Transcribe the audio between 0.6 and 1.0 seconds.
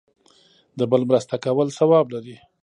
د